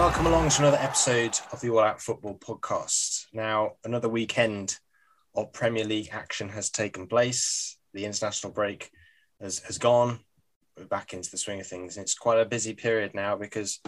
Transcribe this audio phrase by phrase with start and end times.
[0.00, 3.26] Welcome along to another episode of the All Out Football podcast.
[3.34, 4.78] Now, another weekend
[5.34, 7.76] of Premier League action has taken place.
[7.92, 8.90] The international break
[9.42, 10.20] has, has gone.
[10.78, 11.98] We're back into the swing of things.
[11.98, 13.78] And it's quite a busy period now because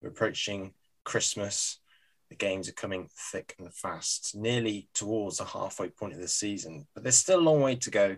[0.00, 1.80] we're approaching Christmas.
[2.30, 6.86] The games are coming thick and fast, nearly towards the halfway point of the season.
[6.94, 8.16] But there's still a long way to go,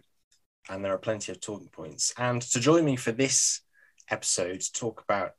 [0.69, 2.13] and there are plenty of talking points.
[2.19, 3.63] And to join me for this
[4.11, 5.33] episode to talk about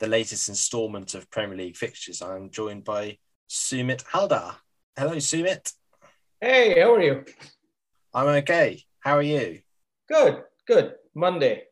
[0.00, 4.56] the latest instalment of Premier League fixtures, I'm joined by Sumit Haldar.
[4.96, 5.72] Hello, Sumit.
[6.40, 7.24] Hey, how are you?
[8.12, 8.82] I'm okay.
[9.00, 9.60] How are you?
[10.08, 10.94] Good, good.
[11.14, 11.64] Monday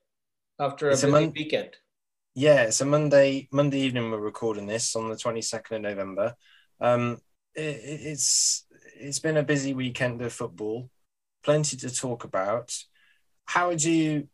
[0.59, 1.71] after a It's a busy Mon- weekend.
[2.35, 4.11] Yeah, it's a Monday Monday evening.
[4.11, 6.35] We're recording this on the twenty second of November.
[6.81, 7.19] Um,
[7.55, 8.65] it- it's
[8.99, 10.89] it's been a busy weekend of football,
[11.43, 12.73] plenty to talk about.
[13.45, 14.29] How would you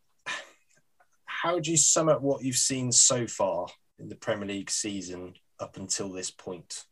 [1.25, 3.69] how would you sum up what you've seen so far
[3.99, 6.85] in the Premier League season up until this point?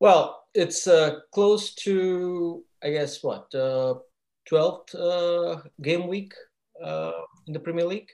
[0.00, 3.94] Well, it's uh, close to, I guess, what, uh,
[4.50, 6.34] 12th uh, game week
[6.82, 7.12] uh,
[7.46, 8.10] in the Premier League.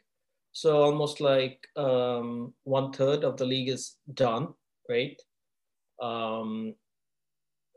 [0.53, 4.49] So almost like um, one third of the league is done,
[4.89, 5.21] right?
[6.01, 6.75] Um,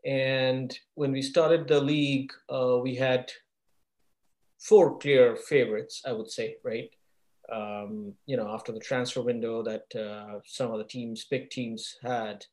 [0.06, 3.32] and when we started the league, uh, we had
[4.60, 6.90] four clear favorites, I would say, right?
[7.52, 11.96] Um, you know, after the transfer window that uh, some of the teams, big teams,
[12.02, 12.46] had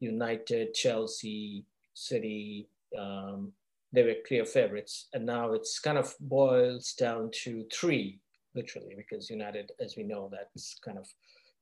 [0.00, 3.52] United, Chelsea, City, um,
[3.92, 5.08] they were clear favorites.
[5.14, 8.20] And now it's kind of boils down to three,
[8.54, 11.08] literally, because United, as we know, that's kind of,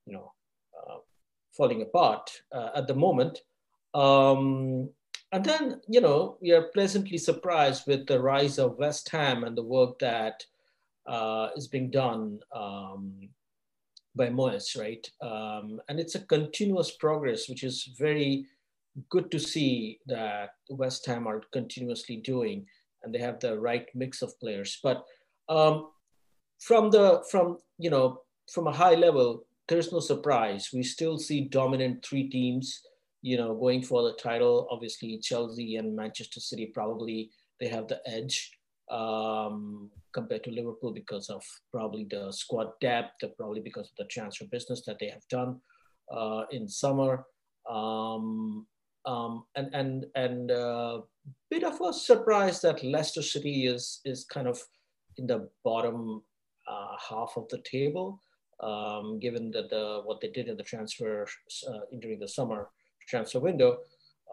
[0.06, 0.32] you know,
[0.76, 0.98] uh,
[1.56, 3.40] falling apart uh, at the moment.
[3.94, 4.90] Um,
[5.30, 9.56] and then, you know, we are pleasantly surprised with the rise of West Ham and
[9.56, 10.44] the work that
[11.06, 13.28] uh, is being done um,
[14.14, 15.08] by Moyes, right?
[15.20, 18.46] Um, and it's a continuous progress, which is very
[19.10, 22.66] good to see that West Ham are continuously doing,
[23.02, 24.78] and they have the right mix of players.
[24.82, 25.04] But
[25.48, 25.88] um,
[26.60, 30.70] from the from you know from a high level, there's no surprise.
[30.72, 32.82] We still see dominant three teams,
[33.22, 34.68] you know, going for the title.
[34.70, 38.52] Obviously, Chelsea and Manchester City probably they have the edge
[38.90, 44.44] um, compared to Liverpool because of probably the squad depth, probably because of the transfer
[44.50, 45.60] business that they have done
[46.12, 47.24] uh, in summer.
[47.68, 48.66] Um,
[49.06, 51.00] um, and and and uh,
[51.50, 54.60] bit of a surprise that Leicester City is is kind of
[55.18, 56.22] in the bottom
[56.66, 58.20] uh, half of the table,
[58.60, 61.26] um, given that the what they did in the transfer
[61.68, 62.70] uh, during the summer
[63.08, 63.78] transfer window.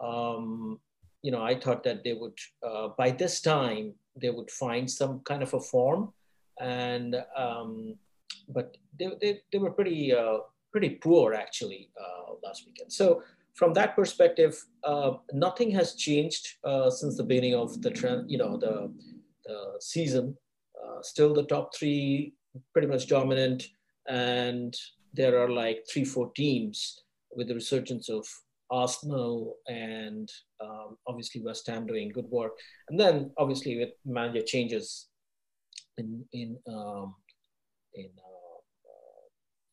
[0.02, 0.80] Um,
[1.22, 5.20] you know, I thought that they would uh, by this time they would find some
[5.20, 6.12] kind of a form,
[6.60, 7.96] and um,
[8.48, 10.38] but they, they, they were pretty uh,
[10.70, 12.92] pretty poor actually uh, last weekend.
[12.92, 13.22] So
[13.54, 18.30] from that perspective, uh, nothing has changed uh, since the beginning of the trend.
[18.30, 18.92] You know, the
[19.44, 20.36] the season.
[20.82, 22.34] Uh, still, the top three
[22.72, 23.68] pretty much dominant,
[24.08, 24.74] and
[25.14, 27.02] there are like three, four teams
[27.34, 28.26] with the resurgence of
[28.72, 30.28] Arsenal and
[30.60, 32.52] um, obviously West Ham doing good work,
[32.88, 35.08] and then obviously with manager changes
[35.98, 37.14] in in um,
[37.94, 38.58] in uh,
[38.90, 39.24] uh,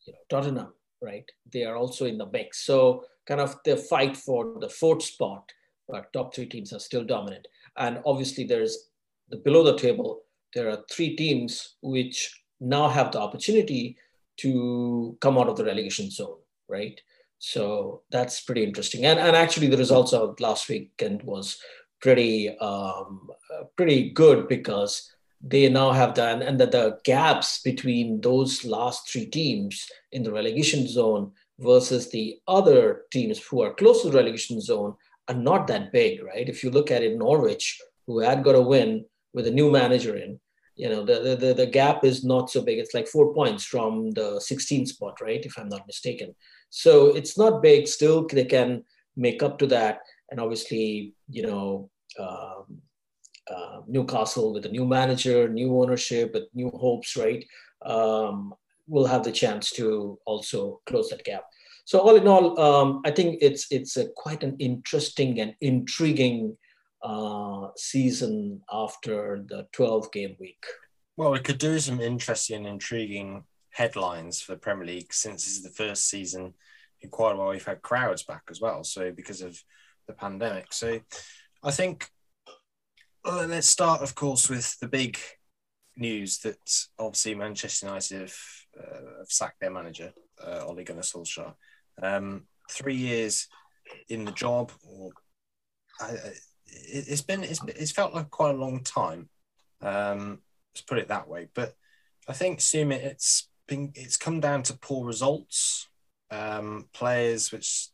[0.05, 1.25] you know Tottenham, right?
[1.51, 2.65] They are also in the mix.
[2.65, 5.49] So kind of the fight for the fourth spot,
[5.87, 7.47] but top three teams are still dominant.
[7.77, 8.89] And obviously there's
[9.29, 10.23] the below the table.
[10.53, 13.97] There are three teams which now have the opportunity
[14.37, 16.99] to come out of the relegation zone, right?
[17.39, 19.05] So that's pretty interesting.
[19.05, 21.57] And, and actually, the results of last weekend was
[22.01, 28.19] pretty um, uh, pretty good because they now have done and that the gaps between
[28.21, 34.01] those last three teams in the relegation zone versus the other teams who are close
[34.01, 34.93] to the relegation zone
[35.29, 36.49] are not that big, right?
[36.49, 40.15] If you look at it, Norwich, who had got a win with a new manager
[40.15, 40.39] in,
[40.75, 42.79] you know, the, the, the gap is not so big.
[42.79, 45.45] It's like four points from the 16th spot, right?
[45.45, 46.33] If I'm not mistaken.
[46.69, 47.87] So it's not big.
[47.87, 48.83] Still, they can
[49.15, 49.99] make up to that.
[50.31, 51.89] And obviously, you know,
[52.19, 52.81] um,
[53.49, 57.43] uh, Newcastle with a new manager, new ownership, with new hopes, right?
[57.85, 58.53] Um,
[58.87, 61.43] will have the chance to also close that gap.
[61.85, 66.55] So all in all, um, I think it's it's a, quite an interesting and intriguing
[67.03, 70.63] uh, season after the 12 game week.
[71.17, 73.43] Well, we could do some interesting and intriguing
[73.79, 76.53] headlines for the Premier League since this is the first season
[76.99, 78.83] in quite a while we've had crowds back as well.
[78.83, 79.57] So because of
[80.05, 80.99] the pandemic, so
[81.63, 82.09] I think
[83.23, 85.17] uh, let's start, of course, with the big
[85.95, 86.59] news that
[86.97, 88.37] obviously Manchester United have,
[88.77, 90.11] uh, have sacked their manager,
[90.45, 91.53] uh, Ole Gunnar Solskjaer.
[92.01, 93.47] Um, three years
[94.09, 95.11] in the job, or
[96.01, 96.17] I,
[96.65, 99.29] it, has been it's, it's felt like quite a long time.
[99.81, 100.39] Um,
[100.73, 101.47] let's put it that way.
[101.53, 101.75] But
[102.27, 105.87] I think Sumit, it's been it's come down to poor results,
[106.31, 107.89] um, players which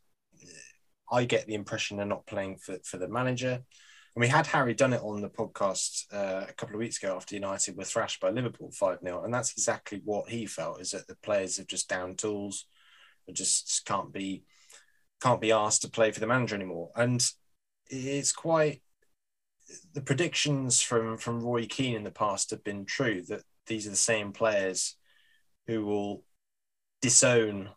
[1.10, 3.62] I get the impression they're not playing for for the manager.
[4.16, 7.34] And we had Harry Dunnett on the podcast uh, a couple of weeks ago after
[7.34, 9.24] United were thrashed by Liverpool 5 0.
[9.24, 12.66] And that's exactly what he felt is that the players have just down tools,
[13.26, 14.44] and just can't be
[15.20, 16.90] can't be asked to play for the manager anymore.
[16.96, 17.24] And
[17.88, 18.82] it's quite
[19.92, 23.90] the predictions from from Roy Keane in the past have been true that these are
[23.90, 24.96] the same players
[25.66, 26.24] who will
[27.02, 27.70] disown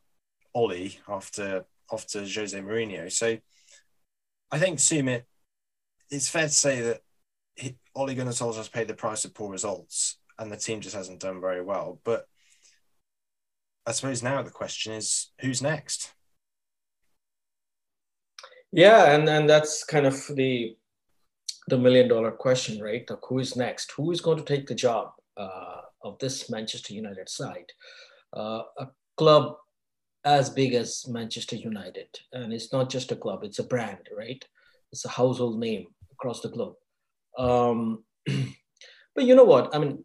[0.53, 3.11] Ollie after after Jose Mourinho.
[3.11, 3.37] So
[4.51, 5.23] I think Sumit,
[6.09, 7.01] it's fair to say that
[7.55, 11.41] he, Ole Solskjaer's paid the price of poor results, and the team just hasn't done
[11.41, 11.99] very well.
[12.03, 12.25] But
[13.85, 16.13] I suppose now the question is, who's next?
[18.71, 20.75] Yeah, and and that's kind of the
[21.67, 23.07] the million dollar question, right?
[23.09, 23.91] Like who is next?
[23.91, 27.71] Who is going to take the job uh, of this Manchester United side?
[28.35, 28.87] Uh, a
[29.17, 29.55] club
[30.25, 34.43] as big as Manchester United, and it's not just a club; it's a brand, right?
[34.91, 36.75] It's a household name across the globe.
[37.37, 38.03] Um,
[39.15, 39.73] but you know what?
[39.75, 40.03] I mean,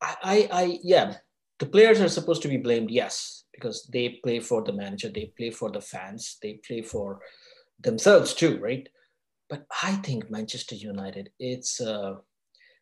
[0.00, 1.16] I, I, I, yeah,
[1.58, 5.32] the players are supposed to be blamed, yes, because they play for the manager, they
[5.36, 7.20] play for the fans, they play for
[7.80, 8.88] themselves too, right?
[9.48, 12.16] But I think Manchester United, it's a,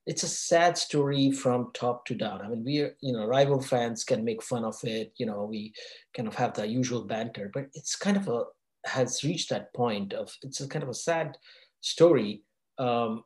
[0.07, 2.41] it's a sad story from top to down.
[2.43, 5.13] I mean, we are, you know, rival fans can make fun of it.
[5.17, 5.73] You know, we
[6.17, 8.45] kind of have the usual banter, but it's kind of a
[8.85, 11.39] has reached that point of it's a kind of a sad
[11.81, 12.43] story
[12.79, 13.23] um,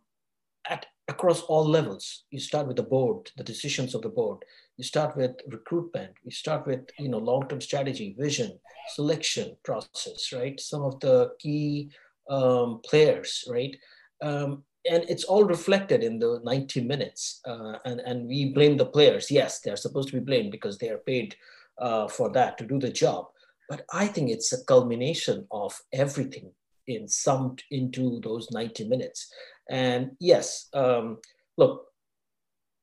[0.68, 2.24] at across all levels.
[2.30, 4.44] You start with the board, the decisions of the board.
[4.76, 6.12] You start with recruitment.
[6.24, 8.58] You start with you know long-term strategy, vision,
[8.94, 10.60] selection process, right?
[10.60, 11.90] Some of the key
[12.28, 13.74] um, players, right?
[14.20, 17.40] Um, and it's all reflected in the 90 minutes.
[17.46, 19.30] Uh, and, and we blame the players.
[19.30, 21.36] Yes, they're supposed to be blamed because they are paid
[21.78, 23.26] uh, for that to do the job.
[23.68, 26.52] But I think it's a culmination of everything
[26.86, 29.32] in summed into those 90 minutes.
[29.68, 31.18] And yes, um,
[31.56, 31.86] look,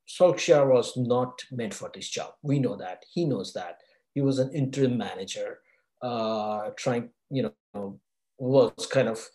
[0.08, 2.34] Solskjaer was not meant for this job.
[2.42, 3.04] We know that.
[3.14, 3.78] He knows that.
[4.14, 5.60] He was an interim manager,
[6.02, 8.00] uh, trying, you know,
[8.38, 9.26] was kind of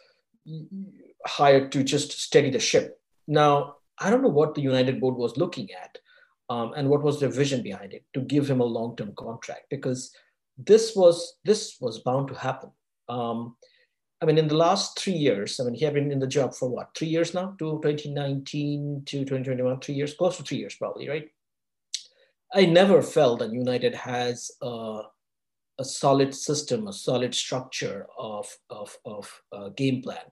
[1.29, 3.01] hired to just steady the ship.
[3.27, 5.99] Now, I don't know what the United board was looking at
[6.49, 10.13] um, and what was their vision behind it to give him a long-term contract because
[10.57, 12.71] this was this was bound to happen.
[13.09, 13.57] Um,
[14.21, 16.53] I mean, in the last three years, I mean, he had been in the job
[16.55, 20.75] for what, three years now, to 2019 to 2021, three years, close to three years
[20.75, 21.29] probably, right?
[22.53, 25.03] I never felt that United has a,
[25.79, 30.25] a solid system, a solid structure of, of, of uh, game plan.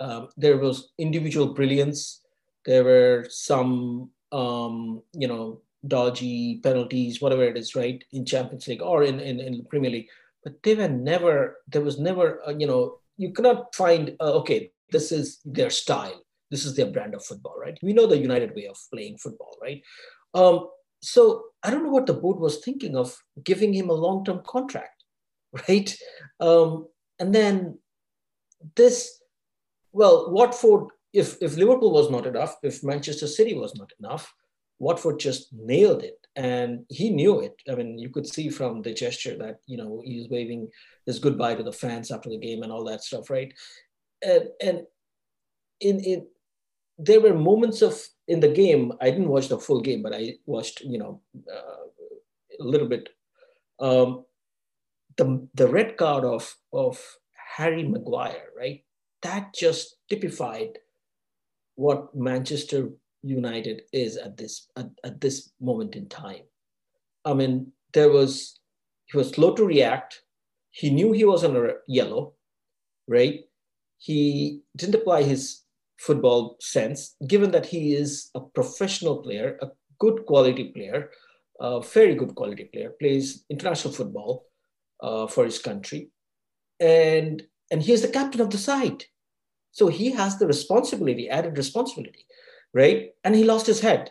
[0.00, 2.22] Um, there was individual brilliance.
[2.64, 8.82] There were some, um, you know, dodgy penalties, whatever it is, right, in Champions League
[8.82, 10.08] or in, in, in Premier League.
[10.42, 14.72] But they were never, there was never, uh, you know, you cannot find, uh, okay,
[14.90, 16.22] this is their style.
[16.50, 17.78] This is their brand of football, right?
[17.82, 19.82] We know the United way of playing football, right?
[20.34, 20.68] Um,
[21.00, 24.40] so I don't know what the board was thinking of giving him a long term
[24.46, 25.04] contract,
[25.68, 25.96] right?
[26.40, 27.78] Um, and then
[28.76, 29.20] this,
[29.94, 34.34] well, Watford, if, if Liverpool was not enough, if Manchester City was not enough,
[34.80, 36.18] Watford just nailed it.
[36.34, 37.54] And he knew it.
[37.70, 40.68] I mean, you could see from the gesture that, you know, he's waving
[41.06, 43.54] his goodbye to the fans after the game and all that stuff, right?
[44.20, 44.82] And, and
[45.80, 46.26] in, in,
[46.98, 47.96] there were moments of
[48.26, 51.84] in the game, I didn't watch the full game, but I watched, you know, uh,
[52.60, 53.10] a little bit.
[53.78, 54.24] Um,
[55.16, 57.00] the, the red card of, of
[57.56, 58.82] Harry Maguire, right?
[59.24, 60.78] That just typified
[61.74, 62.90] what Manchester
[63.22, 66.44] United is at this at, at this moment in time.
[67.24, 68.60] I mean, there was
[69.06, 70.22] he was slow to react.
[70.70, 72.34] He knew he was on a yellow,
[73.08, 73.40] right?
[73.98, 75.62] He didn't apply his
[75.98, 81.10] football sense, given that he is a professional player, a good quality player,
[81.60, 84.46] a very good quality player, plays international football
[85.02, 86.10] uh, for his country,
[86.78, 89.04] and and he is the captain of the side,
[89.74, 92.24] so he has the responsibility, added responsibility
[92.74, 93.12] right?
[93.22, 94.10] And he lost his head.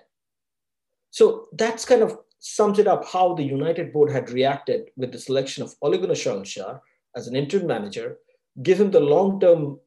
[1.12, 5.20] So that's kind of sums it up how the United board had reacted with the
[5.20, 6.79] selection of Ole Gunnar Solskjaer
[7.15, 8.17] as an interim manager,
[8.63, 9.79] give him the long-term,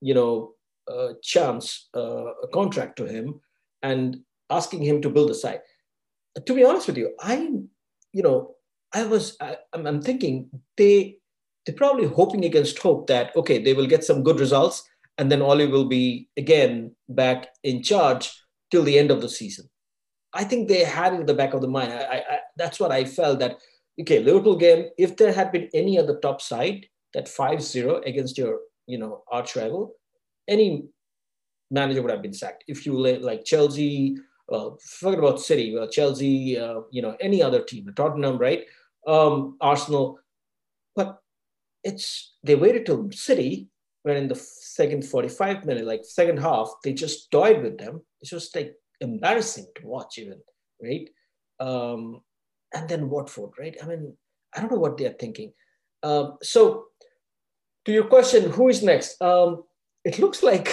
[0.00, 0.52] you know,
[0.86, 3.40] uh, chance, uh, a contract to him,
[3.82, 5.60] and asking him to build a site.
[6.46, 7.50] To be honest with you, I,
[8.12, 8.54] you know,
[8.94, 11.16] I was, I, I'm thinking they
[11.66, 15.42] they're probably hoping against hope that okay, they will get some good results, and then
[15.42, 18.32] Ole will be again back in charge
[18.70, 19.68] till the end of the season.
[20.32, 21.92] I think they had it in the back of the mind.
[21.92, 23.58] I, I, that's what I felt that
[24.00, 24.86] okay, Liverpool game.
[24.96, 29.56] If there had been any other top side that 5-0 against your you know arch
[29.56, 29.96] rival,
[30.46, 30.86] any
[31.70, 32.64] manager would have been sacked.
[32.68, 34.16] If you like Chelsea,
[34.48, 38.64] well, forget about City, well, Chelsea, uh, you know, any other team, Tottenham, right?
[39.06, 40.18] Um, Arsenal,
[40.94, 41.18] but
[41.84, 43.68] it's they waited till City
[44.02, 44.34] when in the
[44.78, 48.00] second 45 minute, like second half, they just toyed with them.
[48.20, 50.38] It's just like embarrassing to watch, even,
[50.80, 51.08] right?
[51.58, 52.22] Um,
[52.72, 53.76] and then Watford, right?
[53.82, 54.16] I mean,
[54.54, 55.52] I don't know what they're thinking.
[56.04, 56.84] Um, so,
[57.86, 59.20] to your question, who is next?
[59.20, 59.64] Um,
[60.04, 60.68] it looks like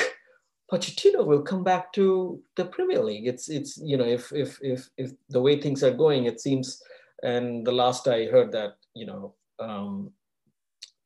[0.72, 3.28] Pochettino will come back to the Premier League.
[3.28, 6.82] It's it's you know if if if if the way things are going, it seems.
[7.24, 10.12] And the last I heard that you know um,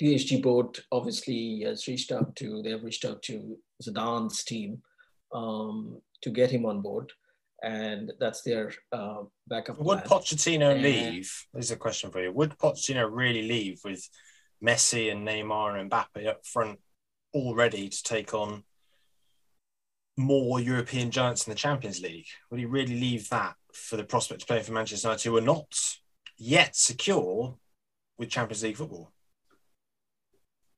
[0.01, 4.81] PSG board obviously has reached out to they have reached out to Zidane's team
[5.33, 7.11] um, to get him on board,
[7.61, 9.79] and that's their uh, backup.
[9.79, 10.21] Would plan.
[10.21, 11.31] Pochettino and leave?
[11.53, 12.31] There's a question for you.
[12.31, 14.07] Would Pochettino really leave with
[14.63, 16.79] Messi and Neymar and Mbappe up front,
[17.33, 18.63] all ready to take on
[20.17, 22.27] more European giants in the Champions League?
[22.49, 25.41] Would he really leave that for the prospect of playing for Manchester United, who are
[25.41, 25.67] not
[26.37, 27.57] yet secure
[28.17, 29.11] with Champions League football?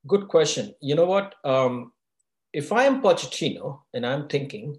[0.07, 0.73] Good question.
[0.81, 1.35] You know what?
[1.43, 1.91] Um,
[2.53, 4.77] if I am Pochettino and I'm thinking,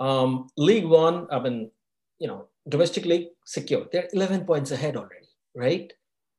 [0.00, 1.70] um, League One, I mean,
[2.18, 3.86] you know, domestic league secure.
[3.92, 5.92] They're 11 points ahead already, right?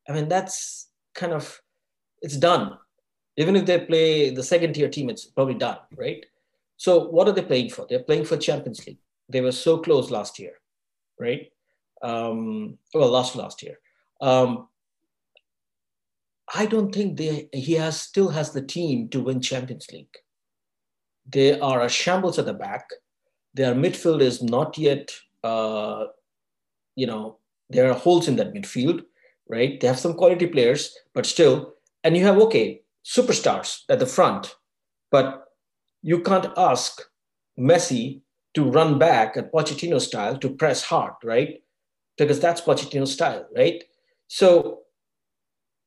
[0.07, 1.61] I mean, that's kind of,
[2.21, 2.77] it's done.
[3.37, 6.25] Even if they play the second tier team, it's probably done, right?
[6.77, 7.85] So what are they playing for?
[7.87, 8.99] They're playing for Champions League.
[9.29, 10.53] They were so close last year,
[11.19, 11.51] right?
[12.01, 13.79] Um, well, last last year.
[14.21, 14.67] Um,
[16.53, 20.15] I don't think they, he has still has the team to win Champions League.
[21.29, 22.89] They are a shambles at the back.
[23.53, 25.11] Their midfield is not yet,
[25.43, 26.05] uh,
[26.95, 27.39] you know,
[27.69, 29.03] there are holes in that midfield,
[29.49, 29.79] right?
[29.79, 31.73] They have some quality players, but still,
[32.03, 34.55] and you have okay superstars at the front,
[35.11, 35.45] but
[36.01, 37.01] you can't ask
[37.59, 38.21] Messi
[38.53, 41.61] to run back at Pochettino style to press hard, right?
[42.17, 43.83] Because that's Pochettino style, right?
[44.27, 44.81] So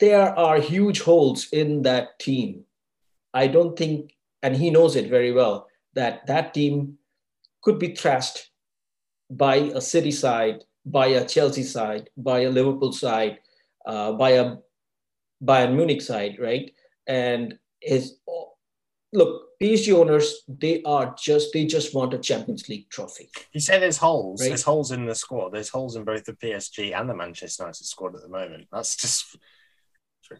[0.00, 2.64] there are huge holes in that team.
[3.32, 6.98] I don't think, and he knows it very well, that that team
[7.62, 8.50] could be thrashed
[9.30, 13.38] by a City side, by a Chelsea side, by a Liverpool side,
[13.86, 14.56] uh, by a
[15.44, 16.72] Bayern Munich side, right?
[17.06, 18.16] And his
[19.12, 23.30] look, PSG owners, they are just they just want a Champions League trophy.
[23.52, 24.40] You say there's holes.
[24.40, 24.48] Right?
[24.48, 25.50] There's holes in the squad.
[25.52, 28.68] There's holes in both the PSG and the Manchester United squad at the moment.
[28.72, 29.36] That's just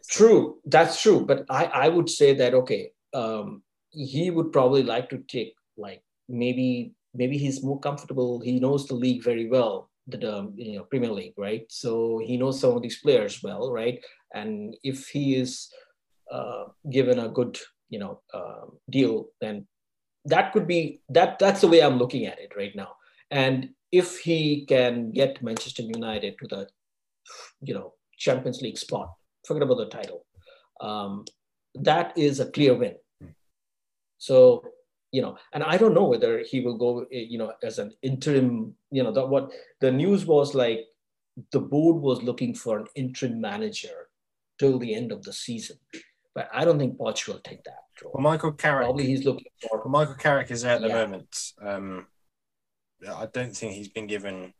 [0.08, 1.24] True, that's true.
[1.24, 6.02] But I, I would say that okay, um, he would probably like to take like
[6.28, 8.40] maybe maybe he's more comfortable.
[8.40, 11.64] He knows the league very well, the um, you know Premier League, right?
[11.68, 14.00] So he knows some of these players well, right?
[14.34, 15.72] And if he is
[16.30, 19.66] uh, given a good you know uh, deal, then
[20.24, 21.38] that could be that.
[21.38, 22.96] That's the way I'm looking at it right now.
[23.30, 26.68] And if he can get Manchester United to the
[27.60, 29.10] you know Champions League spot,
[29.46, 30.26] forget about the title.
[30.80, 31.24] Um,
[31.74, 32.94] that is a clear win.
[34.18, 34.64] So,
[35.12, 38.74] you know, and I don't know whether he will go, you know, as an interim,
[38.90, 40.86] you know, that what the news was like
[41.52, 44.08] the board was looking for an interim manager
[44.58, 45.78] till the end of the season.
[46.34, 47.78] But I don't think Poch will take that.
[48.02, 48.12] Role.
[48.14, 48.86] Well, Michael Carrick.
[48.86, 49.78] Probably he's looking for.
[49.78, 50.94] Well, Michael Carrick is at the yeah.
[50.94, 51.52] moment.
[51.60, 52.06] Um,
[53.08, 54.54] I don't think he's been given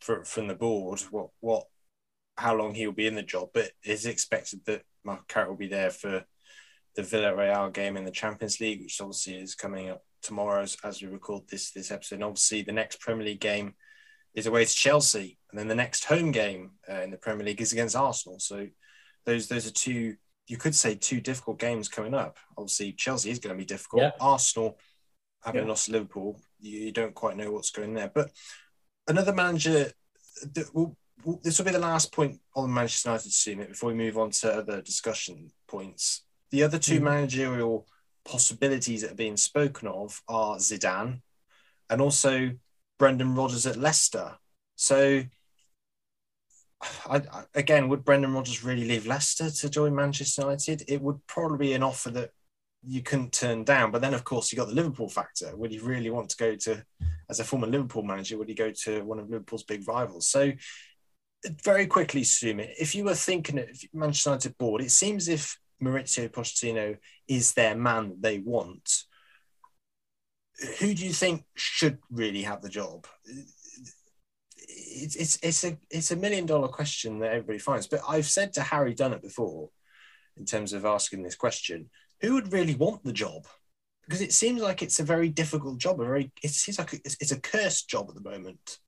[0.00, 1.66] for, from the board what what
[2.36, 5.68] how long he'll be in the job, but it's expected that Mark Carrick will be
[5.68, 6.24] there for
[6.94, 11.02] the Villarreal game in the Champions League, which obviously is coming up tomorrow as, as
[11.02, 12.16] we record this this episode.
[12.16, 13.74] And obviously, the next Premier League game
[14.34, 17.60] is away to Chelsea, and then the next home game uh, in the Premier League
[17.60, 18.38] is against Arsenal.
[18.38, 18.68] So
[19.24, 20.16] those those are two
[20.48, 22.36] you could say two difficult games coming up.
[22.56, 24.02] Obviously, Chelsea is going to be difficult.
[24.02, 24.10] Yeah.
[24.20, 24.78] Arsenal
[25.42, 25.68] having yeah.
[25.68, 28.10] lost Liverpool, you, you, don't quite know what's going there.
[28.12, 28.30] But
[29.08, 29.92] another manager
[30.54, 30.96] that will
[31.42, 34.52] this will be the last point on Manchester United team before we move on to
[34.52, 36.24] other discussion points.
[36.50, 37.86] The other 2 mm managerial
[38.24, 41.20] possibilities that are being spoken of are Zidane
[41.90, 42.52] and also
[42.98, 44.36] Brendan Rodgers at Leicester.
[44.76, 45.24] So,
[47.06, 50.84] I, I, again, would Brendan Rodgers really leave Leicester to join Manchester United?
[50.88, 52.30] It would probably be an offer that
[52.84, 53.90] you couldn't turn down.
[53.90, 55.56] But then, of course, you got the Liverpool factor.
[55.56, 56.84] Would he really want to go to,
[57.30, 60.28] as a former Liverpool manager, would he go to one of Liverpool's big rivals?
[60.28, 60.52] So
[61.62, 66.28] very quickly, Sumit, if you were thinking of Manchester United board, it seems if Mauricio
[66.28, 66.96] Pochettino
[67.26, 69.04] is their man they want.
[70.78, 73.06] Who do you think should really have the job?
[74.68, 77.88] It's, it's, it's a it's a million dollar question that everybody finds.
[77.88, 79.70] But I've said to Harry Dunnett before,
[80.36, 83.46] in terms of asking this question, who would really want the job?
[84.04, 86.00] Because it seems like it's a very difficult job.
[86.00, 88.78] A very it seems like it's, it's a cursed job at the moment.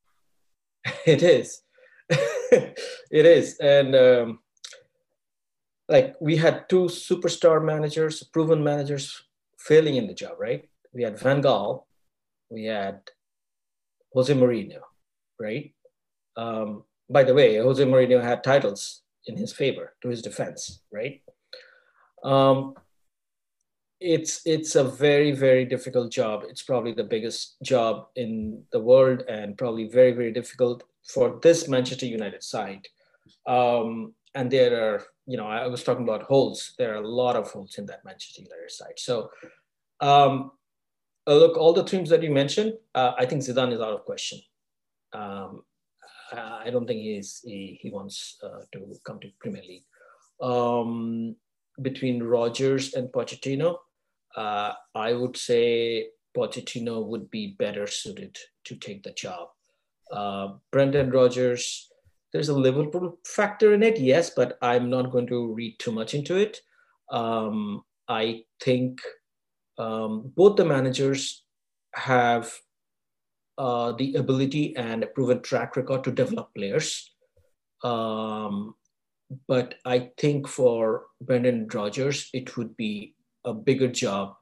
[1.06, 1.62] It is.
[2.10, 4.38] it is, and um,
[5.88, 9.24] like we had two superstar managers, proven managers,
[9.58, 10.36] failing in the job.
[10.38, 10.68] Right?
[10.92, 11.84] We had Van Gaal,
[12.50, 13.00] we had
[14.12, 14.80] Jose Mourinho,
[15.40, 15.74] right?
[16.36, 21.22] Um, by the way, Jose Mourinho had titles in his favor to his defense, right?
[22.22, 22.74] Um,
[24.04, 26.44] it's it's a very very difficult job.
[26.48, 31.68] It's probably the biggest job in the world, and probably very very difficult for this
[31.68, 32.86] Manchester United side.
[33.46, 36.74] Um, and there are, you know, I was talking about holes.
[36.78, 38.98] There are a lot of holes in that Manchester United side.
[38.98, 39.30] So,
[40.00, 40.50] um,
[41.26, 44.04] uh, look, all the teams that you mentioned, uh, I think Zidane is out of
[44.04, 44.40] question.
[45.12, 45.62] Um,
[46.32, 49.84] I don't think he's, he, he wants uh, to come to Premier League.
[50.40, 51.36] Um,
[51.80, 53.78] between Rodgers and Pochettino,
[54.36, 59.48] uh, I would say Pochettino would be better suited to take the job.
[60.12, 61.88] Uh, Brendan Rodgers,
[62.32, 66.14] there's a Liverpool factor in it, yes, but I'm not going to read too much
[66.14, 66.60] into it.
[67.10, 69.00] Um, I think
[69.78, 71.44] um, both the managers
[71.94, 72.52] have
[73.56, 77.12] uh, the ability and a proven track record to develop players.
[77.82, 78.74] Um,
[79.46, 84.34] but I think for Brendan Rodgers, it would be a bigger job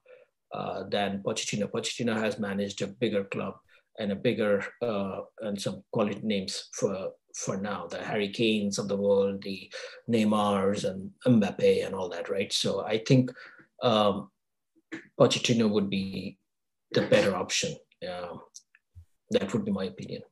[0.55, 1.71] uh, than Pochettino.
[1.71, 3.55] Pochettino has managed a bigger club
[3.99, 8.89] and a bigger uh, and some quality names for for now the Harry Kanes of
[8.89, 9.73] the world, the
[10.11, 12.53] Neymars and Mbappe and all that, right?
[12.53, 13.33] So I think
[13.83, 14.31] um,
[15.19, 16.39] Pochettino would be
[16.93, 17.75] the better option.
[18.07, 18.37] Uh,
[19.31, 20.23] that would be my opinion.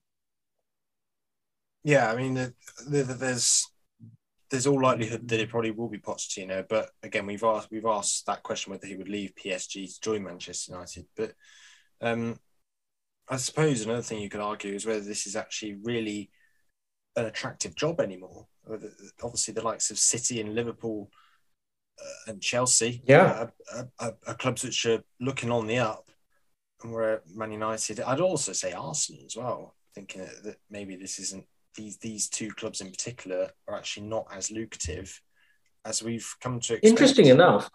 [1.82, 2.54] Yeah, I mean, the,
[2.86, 3.66] the, the, there's
[4.50, 8.26] there's all likelihood that it probably will be Pochettino, but again, we've asked we've asked
[8.26, 11.06] that question whether he would leave PSG to join Manchester United.
[11.16, 11.34] But
[12.00, 12.38] um,
[13.28, 16.30] I suppose another thing you could argue is whether this is actually really
[17.16, 18.46] an attractive job anymore.
[19.22, 21.10] Obviously, the likes of City and Liverpool
[22.00, 26.10] uh, and Chelsea, yeah, are, are, are, clubs which are looking on the up,
[26.82, 28.00] and we're Man United.
[28.00, 31.44] I'd also say Arsenal as well, thinking that maybe this isn't
[31.76, 35.20] these these two clubs in particular are actually not as lucrative
[35.84, 36.74] as we've come to.
[36.74, 36.86] Expect.
[36.90, 37.70] Interesting enough.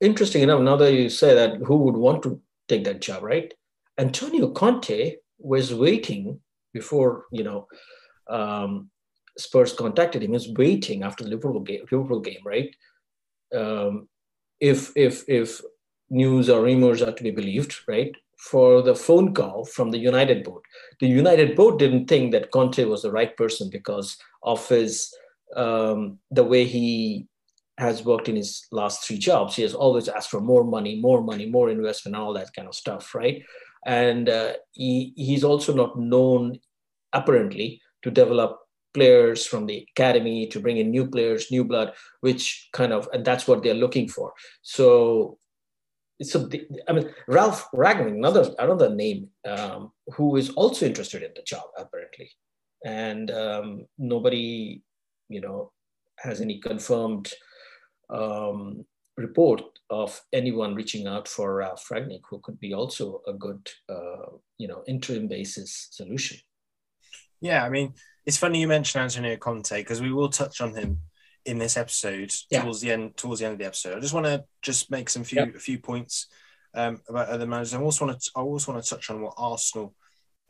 [0.00, 0.60] Interesting enough.
[0.60, 3.52] Now that you say that, who would want to take that job, right?
[3.98, 6.40] Antonio Conte was waiting
[6.72, 7.66] before you know
[8.28, 8.90] um,
[9.36, 10.30] Spurs contacted him.
[10.30, 12.74] He was waiting after the Liverpool game, Liverpool game, right?
[13.54, 14.08] Um,
[14.60, 15.60] if if if
[16.10, 18.14] news or rumors are to be believed, right?
[18.38, 20.62] For the phone call from the United board,
[21.00, 25.12] the United board didn't think that Conte was the right person because of his
[25.56, 27.26] um, the way he
[27.78, 29.56] has worked in his last three jobs.
[29.56, 32.74] He has always asked for more money, more money, more investment, all that kind of
[32.74, 33.42] stuff, right?
[33.86, 36.58] And uh, he, he's also not known,
[37.12, 38.58] apparently, to develop
[38.94, 43.22] players from the academy to bring in new players new blood which kind of and
[43.22, 45.38] that's what they're looking for so
[46.22, 51.30] so the, i mean Ralf Rangnick another another name um, who is also interested in
[51.34, 52.30] the job apparently.
[52.84, 54.82] And um, nobody
[55.28, 55.72] you know
[56.18, 57.32] has any confirmed
[58.10, 58.84] um,
[59.16, 64.30] report of anyone reaching out for Ralf Rangnick who could be also a good uh,
[64.58, 66.38] you know interim basis solution.
[67.40, 67.94] Yeah, I mean,
[68.26, 71.00] it's funny you mentioned Antonio Conte because we will touch on him
[71.48, 72.62] in this episode yeah.
[72.62, 73.16] towards the end.
[73.16, 75.54] Towards the end of the episode, I just want to just make some few yep.
[75.54, 76.28] a few points
[76.74, 77.74] um, about other managers.
[77.74, 79.94] I also want to I also want to touch on what Arsenal.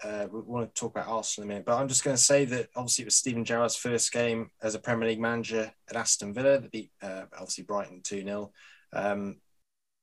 [0.03, 2.23] Uh, we want to talk about Arsenal in a minute, but I'm just going to
[2.23, 5.97] say that obviously it was Steven Gerrard's first game as a Premier League manager at
[5.97, 6.61] Aston Villa.
[6.61, 8.53] They beat uh, obviously Brighton two 0
[8.93, 9.39] um,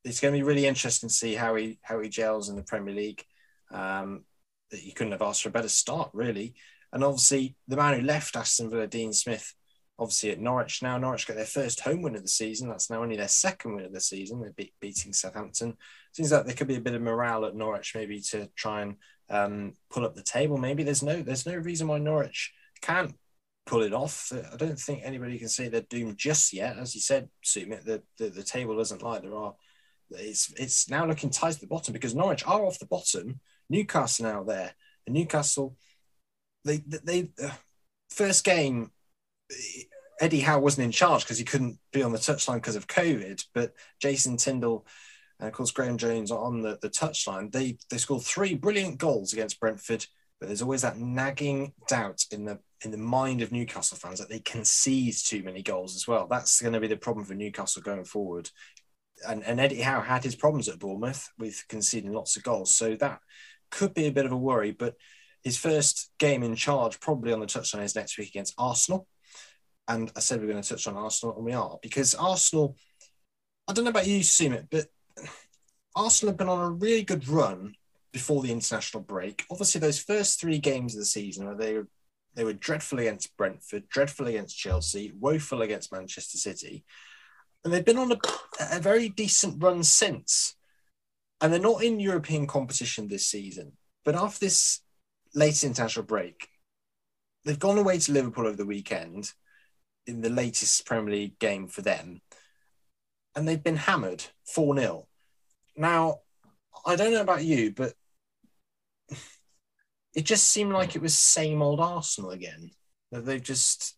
[0.03, 2.63] It's going to be really interesting to see how he how he gels in the
[2.63, 3.23] Premier League.
[3.71, 4.25] Um,
[4.71, 6.55] that you couldn't have asked for a better start, really.
[6.91, 9.53] And obviously, the man who left Aston Villa, Dean Smith,
[9.97, 10.97] obviously at Norwich now.
[10.97, 12.69] Norwich got their first home win of the season.
[12.69, 14.41] That's now only their second win of the season.
[14.41, 15.77] They're be- beating Southampton.
[16.11, 18.95] Seems like there could be a bit of morale at Norwich, maybe to try and
[19.29, 20.57] um, pull up the table.
[20.57, 23.15] Maybe there's no there's no reason why Norwich can't
[23.65, 24.31] pull it off.
[24.31, 26.77] I don't think anybody can say they're doomed just yet.
[26.77, 29.19] As you said, Sumit, the, the, the table doesn't lie.
[29.19, 29.55] There are
[30.11, 33.39] it's it's now looking tight at the bottom because Norwich are off the bottom.
[33.69, 34.73] Newcastle now there,
[35.05, 35.75] and Newcastle
[36.63, 37.51] they they uh,
[38.09, 38.91] first game,
[40.19, 43.43] Eddie Howe wasn't in charge because he couldn't be on the touchline because of COVID.
[43.53, 44.85] But Jason Tindall
[45.39, 47.51] and of course Graeme Jones are on the, the touchline.
[47.51, 50.05] They they scored three brilliant goals against Brentford,
[50.39, 54.29] but there's always that nagging doubt in the in the mind of Newcastle fans that
[54.29, 56.27] they concede too many goals as well.
[56.27, 58.49] That's going to be the problem for Newcastle going forward.
[59.27, 62.95] And, and Eddie Howe had his problems at Bournemouth with conceding lots of goals, so
[62.95, 63.19] that
[63.71, 64.71] could be a bit of a worry.
[64.71, 64.95] But
[65.41, 69.07] his first game in charge, probably on the touchline, is next week against Arsenal.
[69.87, 72.77] And I said we are going to touch on Arsenal, and we are because Arsenal.
[73.67, 74.87] I don't know about you, Sumit, but
[75.95, 77.75] Arsenal have been on a really good run
[78.11, 79.45] before the international break.
[79.49, 81.79] Obviously, those first three games of the season where they
[82.35, 86.83] they were dreadful against Brentford, dreadful against Chelsea, woeful against Manchester City,
[87.63, 88.17] and they've been on a,
[88.71, 90.55] a very decent run since.
[91.41, 93.73] And they're not in European competition this season,
[94.05, 94.81] but after this
[95.33, 96.47] late international break,
[97.43, 99.33] they've gone away to Liverpool over the weekend
[100.07, 102.21] in the latest Premier League game for them
[103.35, 105.07] and they've been hammered 4 0.
[105.75, 106.19] Now,
[106.85, 107.93] I don't know about you, but
[110.15, 112.71] it just seemed like it was same old Arsenal again.
[113.11, 113.95] That they've just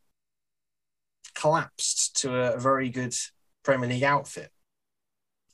[1.36, 3.16] collapsed to a very good
[3.64, 4.52] Premier League outfit.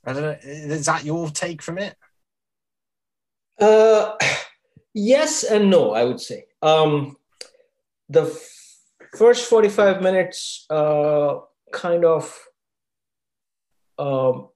[0.05, 0.37] I don't know.
[0.41, 1.95] Is that your take from it?
[3.59, 4.15] Uh,
[4.93, 6.45] yes and no, I would say.
[6.61, 7.17] Um,
[8.09, 8.25] the
[9.17, 11.39] first 45 minutes uh,
[11.71, 12.39] kind of
[13.97, 14.49] um,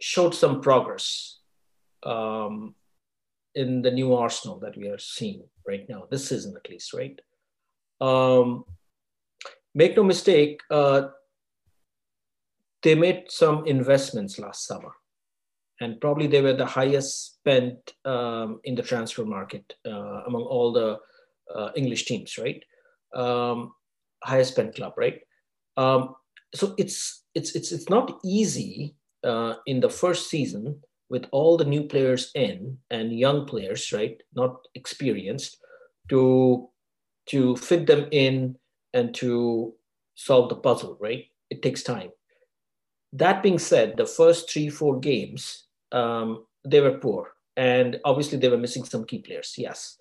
[0.00, 1.40] showed some progress
[2.02, 2.74] um,
[3.54, 7.18] in the new arsenal that we are seeing right now, this season at least, right?
[8.00, 8.64] Um,
[9.74, 11.08] make no mistake, uh,
[12.82, 14.92] they made some investments last summer,
[15.80, 20.72] and probably they were the highest spent um, in the transfer market uh, among all
[20.72, 20.98] the
[21.54, 22.62] uh, English teams, right?
[23.16, 23.72] Um,
[24.22, 25.20] highest spend club, right?
[25.76, 26.14] Um,
[26.54, 31.64] so it's it's it's it's not easy uh, in the first season with all the
[31.64, 35.58] new players in and young players, right, not experienced,
[36.08, 36.68] to
[37.26, 38.56] to fit them in
[38.94, 39.74] and to
[40.14, 41.24] solve the puzzle, right?
[41.50, 42.10] It takes time.
[43.12, 48.48] That being said, the first three four games um, they were poor, and obviously they
[48.48, 49.54] were missing some key players.
[49.56, 49.96] Yes.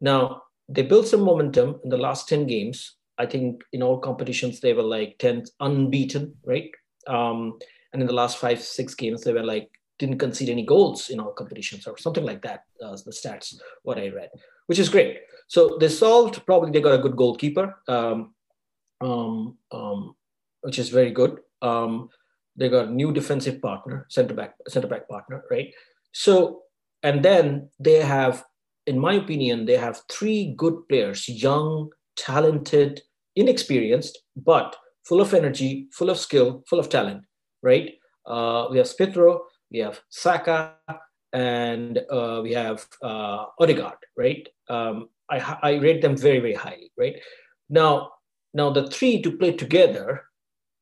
[0.00, 4.60] Now they built some momentum in the last ten games I think in all competitions
[4.60, 6.70] they were like 10th unbeaten, right?
[7.06, 7.58] Um,
[7.92, 11.20] and in the last five, six games, they were like didn't concede any goals in
[11.20, 12.64] all competitions or something like that.
[12.82, 14.30] Uh, the stats, what I read,
[14.66, 15.18] which is great.
[15.48, 16.46] So they solved.
[16.46, 18.34] Probably they got a good goalkeeper, um,
[19.02, 20.14] um, um,
[20.62, 21.40] which is very good.
[21.60, 22.08] Um,
[22.56, 25.74] they got a new defensive partner, center back, center back partner, right?
[26.12, 26.62] So
[27.02, 28.44] and then they have,
[28.90, 33.00] in my opinion, they have three good players, young, talented,
[33.36, 34.74] inexperienced, but
[35.04, 37.22] full of energy, full of skill, full of talent,
[37.62, 37.92] right?
[38.26, 40.74] Uh, we have Smith Rowe, we have Saka,
[41.32, 44.48] and uh, we have uh, Odegaard, right?
[44.68, 47.14] Um, I, I rate them very, very highly, right?
[47.68, 48.10] Now,
[48.52, 50.24] now the three to play together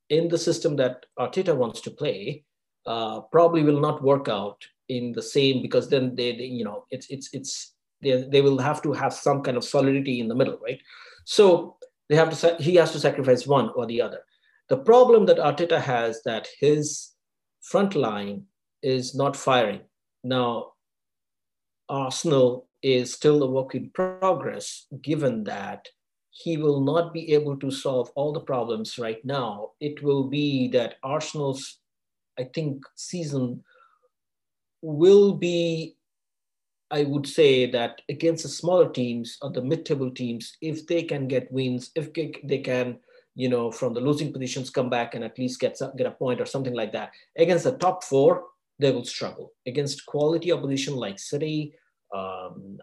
[0.09, 2.45] in the system that Arteta wants to play
[2.87, 6.87] uh, probably will not work out in the same because then they, they you know,
[6.91, 10.35] it's it's it's they, they will have to have some kind of solidity in the
[10.35, 10.81] middle, right?
[11.25, 11.77] So
[12.09, 14.21] they have to he has to sacrifice one or the other.
[14.69, 17.13] The problem that Arteta has that his
[17.61, 18.45] front line
[18.83, 19.81] is not firing.
[20.25, 20.73] Now,
[21.89, 25.89] Arsenal is still a work in progress, given that
[26.31, 29.71] he will not be able to solve all the problems right now.
[29.81, 31.79] It will be that Arsenal's,
[32.39, 33.65] I think, season
[34.83, 35.97] will be
[36.91, 41.29] I would say that against the smaller teams or the mid-table teams, if they can
[41.29, 42.99] get wins, if they can,
[43.35, 46.41] you know, from the losing positions come back and at least get get a point
[46.41, 48.45] or something like that, against the top four,
[48.79, 49.53] they will struggle.
[49.67, 51.75] Against quality opposition like City,
[52.15, 52.79] um,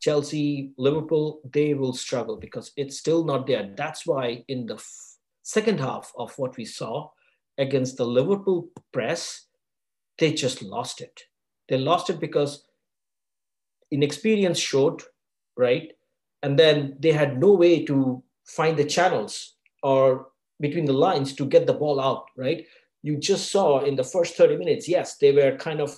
[0.00, 3.72] Chelsea, Liverpool, they will struggle because it's still not there.
[3.76, 7.10] That's why in the f- second half of what we saw
[7.56, 9.46] against the Liverpool press,
[10.18, 11.22] they just lost it.
[11.68, 12.64] They lost it because
[13.92, 15.02] inexperience showed,
[15.56, 15.92] right?
[16.42, 20.28] And then they had no way to find the channels or
[20.60, 22.66] between the lines to get the ball out, right?
[23.02, 25.96] You just saw in the first 30 minutes, yes, they were kind of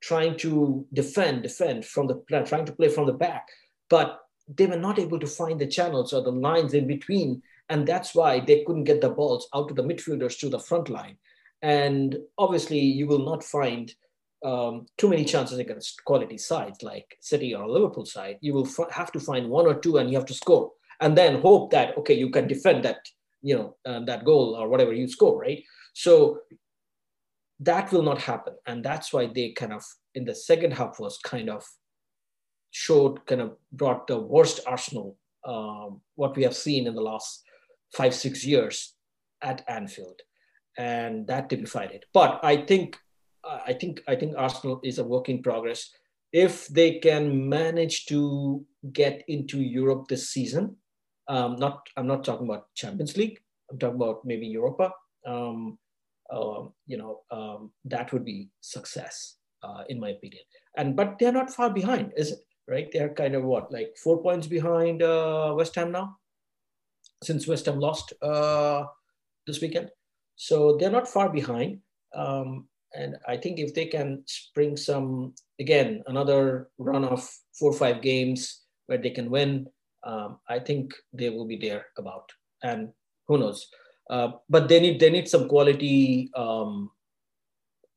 [0.00, 3.48] trying to defend, defend from the plan, trying to play from the back,
[3.88, 7.42] but they were not able to find the channels or the lines in between.
[7.68, 10.88] And that's why they couldn't get the balls out to the midfielders to the front
[10.88, 11.18] line.
[11.62, 13.92] And obviously, you will not find
[14.44, 18.90] um, too many chances against quality sides like City or Liverpool side, you will f-
[18.90, 20.72] have to find one or two and you have to score.
[21.00, 23.00] and then hope that okay you can defend that
[23.42, 25.62] you know uh, that goal or whatever you score right?
[25.94, 26.40] So
[27.60, 28.54] that will not happen.
[28.66, 29.82] And that's why they kind of
[30.14, 31.64] in the second half was kind of
[32.70, 37.42] showed kind of brought the worst arsenal um, what we have seen in the last
[37.94, 38.94] five six years
[39.42, 40.20] at anfield.
[40.76, 42.04] And that typified it.
[42.12, 42.98] But i think
[43.66, 45.90] i think i think arsenal is a work in progress
[46.32, 50.76] if they can manage to get into europe this season
[51.28, 53.38] um, not i'm not talking about champions league
[53.70, 54.90] i'm talking about maybe europa
[55.26, 55.78] um,
[56.30, 60.42] uh, you know, um, that would be success, uh, in my opinion.
[60.76, 62.38] And but they're not far behind, is it?
[62.68, 62.88] Right?
[62.92, 66.16] They're kind of what, like four points behind uh, West Ham now,
[67.22, 68.84] since West Ham lost uh,
[69.46, 69.90] this weekend.
[70.34, 71.80] So they're not far behind.
[72.14, 77.28] Um, and I think if they can spring some, again, another run of
[77.58, 79.66] four or five games where they can win,
[80.04, 82.30] um, I think they will be there about.
[82.62, 82.88] And
[83.28, 83.68] who knows?
[84.08, 86.90] Uh, but they need they need some quality um,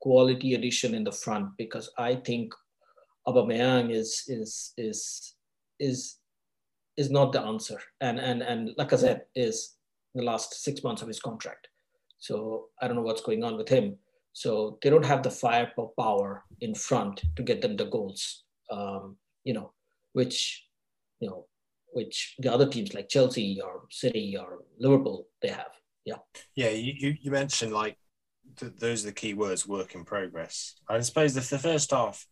[0.02, 2.52] quality addition in the front because I think
[3.28, 5.36] Aubameyang is is is
[5.80, 6.18] is
[6.98, 9.76] is not the answer, and and and like I said, is
[10.16, 11.68] the last six months of his contract.
[12.18, 13.98] So I don't know what's going on with him.
[14.34, 18.44] So they don't have the firepower in front to get them the goals.
[18.72, 19.74] Um, you know,
[20.14, 20.66] which
[21.20, 21.46] you know,
[21.94, 25.72] which the other teams like Chelsea or City or Liverpool they have.
[26.06, 26.18] Yeah.
[26.56, 27.98] Yeah, you, you mentioned like
[28.58, 30.76] th- those are the key words work in progress.
[30.88, 32.26] I suppose if the first half,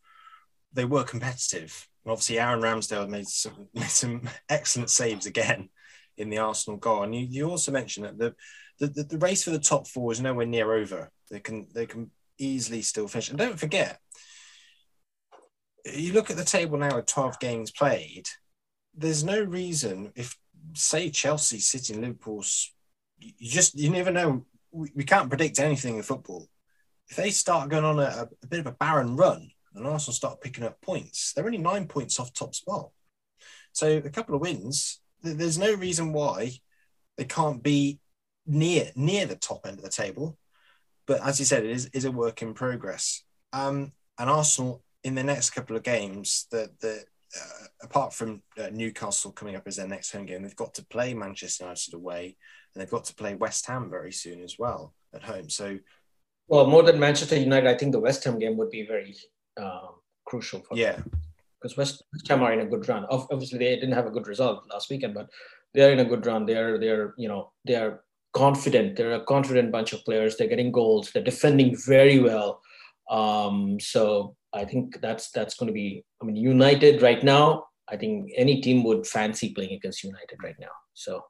[0.73, 1.87] they were competitive.
[2.05, 5.69] And obviously, Aaron Ramsdale made some, made some excellent saves again
[6.17, 7.03] in the Arsenal goal.
[7.03, 8.35] And you, you also mentioned that the,
[8.79, 11.11] the, the, the race for the top four is nowhere near over.
[11.29, 13.29] They can they can easily still finish.
[13.29, 13.99] And don't forget,
[15.85, 18.27] you look at the table now with 12 games played,
[18.95, 20.37] there's no reason if,
[20.73, 22.71] say, Chelsea, City, and Liverpool's
[23.19, 24.45] you just you never know.
[24.71, 26.47] We, we can't predict anything in football.
[27.09, 30.41] If they start going on a, a bit of a barren run and Arsenal start
[30.41, 32.89] picking up points, they're only nine points off top spot.
[33.71, 36.51] So a couple of wins, there's no reason why
[37.17, 37.99] they can't be
[38.45, 40.37] near near the top end of the table.
[41.07, 43.23] But as you said, it is, is a work in progress.
[43.53, 47.03] Um, and Arsenal in the next couple of games, that the
[47.35, 50.85] uh, apart from uh, Newcastle coming up as their next home game, they've got to
[50.85, 52.35] play Manchester United away,
[52.73, 55.49] and they've got to play West Ham very soon as well at home.
[55.49, 55.77] So,
[56.47, 59.15] well, more than Manchester United, I think the West Ham game would be very
[59.57, 60.99] um, crucial for yeah.
[61.61, 63.05] Because West, West Ham are in a good run.
[63.09, 65.29] Obviously, they didn't have a good result last weekend, but
[65.73, 66.45] they're in a good run.
[66.45, 68.01] They're they're you know they're
[68.33, 68.95] confident.
[68.95, 70.37] They're a confident bunch of players.
[70.37, 71.11] They're getting goals.
[71.11, 72.61] They're defending very well.
[73.09, 76.03] Um, so I think that's that's going to be.
[76.21, 77.65] I mean, United right now.
[77.89, 80.75] I think any team would fancy playing against United right now.
[80.93, 81.23] So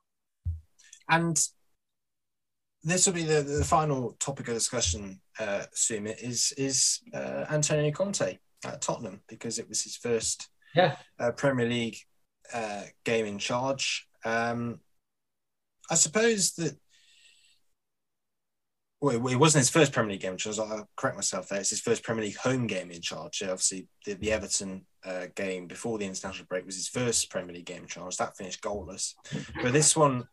[1.10, 1.40] and
[2.84, 7.92] this will be the, the final topic of discussion, uh, Sumit, is is uh, Antonio
[7.92, 10.96] Conte at Tottenham because it was his first yeah.
[11.20, 11.98] uh, Premier League
[12.54, 14.08] uh, game in charge.
[14.26, 14.80] Um,
[15.90, 16.78] I suppose that
[19.00, 20.58] well, it wasn't his first Premier League game in charge.
[20.58, 21.60] I'll correct myself there.
[21.60, 23.44] It's his first Premier League home game in charge.
[23.44, 27.66] Obviously, the, the Everton uh, game before the international break was his first Premier League
[27.66, 28.18] game in charge.
[28.18, 29.14] That finished goalless.
[29.62, 30.28] But this one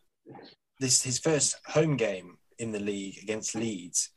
[0.81, 4.11] this his first home game in the league against Leeds.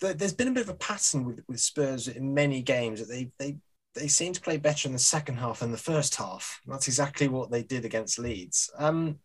[0.00, 3.30] There's been a bit of a pattern with, with Spurs in many games that they
[3.38, 3.58] they
[3.94, 6.60] they seem to play better in the second half than the first half.
[6.66, 8.70] That's exactly what they did against Leeds.
[8.78, 9.18] Um,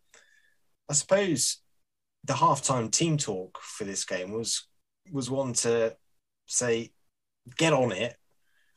[0.90, 1.63] I suppose
[2.26, 4.68] the halftime team talk for this game was
[5.12, 5.96] was one to
[6.46, 6.92] say,
[7.58, 8.16] get on it,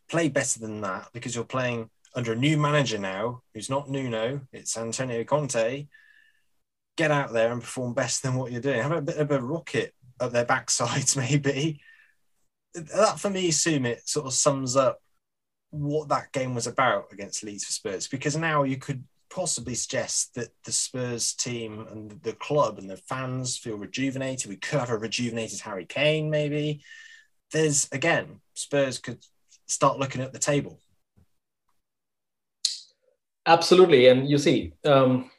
[0.08, 4.40] play better than that because you're playing under a new manager now who's not Nuno,
[4.52, 5.86] it's Antonio Conte,
[6.96, 8.82] get out there and perform best than what you're doing.
[8.82, 11.80] Have a bit of a rocket at their backsides, maybe.
[12.74, 15.00] That for me, Sumit sort of sums up
[15.70, 18.08] what that game was about against Leeds for Spurs.
[18.08, 22.96] Because now you could possibly suggest that the Spurs team and the club and the
[22.96, 24.48] fans feel rejuvenated.
[24.48, 26.82] We could have a rejuvenated Harry Kane, maybe.
[27.52, 29.24] There's again, Spurs could
[29.66, 30.80] start looking at the table.
[33.46, 35.30] Absolutely, and you see, um,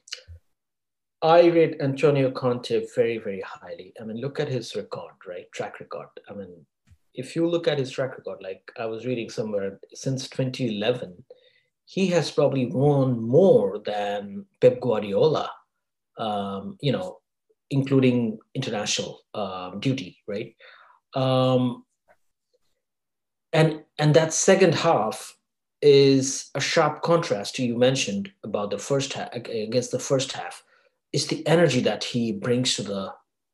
[1.22, 3.94] I rate Antonio Conte very, very highly.
[4.00, 5.52] I mean, look at his record, right?
[5.52, 6.08] Track record.
[6.30, 6.66] I mean,
[7.14, 11.24] if you look at his track record, like I was reading somewhere, since 2011,
[11.88, 15.50] he has probably won more than Pep Guardiola,
[16.20, 17.18] um, you know,
[17.72, 20.56] including international um, duty, right?
[21.16, 21.86] Um,
[23.52, 25.38] and and that second half,
[25.82, 30.64] is a sharp contrast to you mentioned about the first half against the first half
[31.14, 33.14] is the energy that he brings to the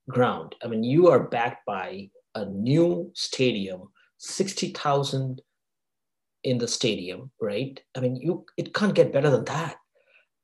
[0.09, 0.55] ground.
[0.63, 5.41] I mean, you are backed by a new stadium, 60,000
[6.43, 7.79] in the stadium, right?
[7.95, 9.77] I mean, you it can't get better than that.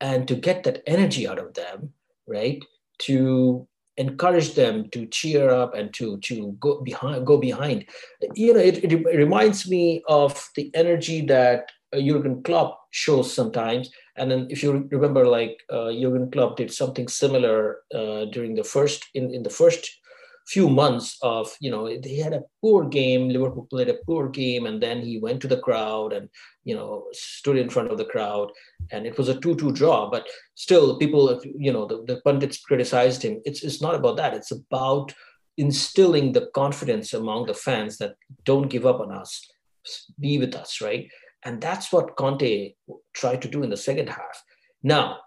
[0.01, 1.93] And to get that energy out of them,
[2.27, 2.63] right?
[2.99, 3.67] To
[3.99, 7.85] encourage them to cheer up and to to go behind go behind
[8.33, 14.31] you know it, it reminds me of the energy that Jurgen Klopp shows sometimes and
[14.31, 19.05] then if you remember like uh, Jurgen Klopp did something similar uh, during the first
[19.15, 19.99] in, in the first
[20.49, 24.65] few months of you know he had a poor game liverpool played a poor game
[24.65, 26.27] and then he went to the crowd and
[26.63, 28.49] you know stood in front of the crowd
[28.91, 30.09] and it was a 2-2 draw.
[30.09, 33.41] But still people you know the, the pundits criticized him.
[33.45, 34.33] It's, it's not about that.
[34.33, 35.13] It's about
[35.57, 39.51] instilling the confidence among the fans that don't give up on us
[40.19, 41.07] be with us right?
[41.45, 42.75] And that's what conte
[43.13, 44.43] tried to do in the second half.
[44.81, 45.17] Now